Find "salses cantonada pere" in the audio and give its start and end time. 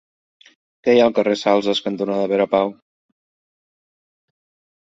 1.41-2.47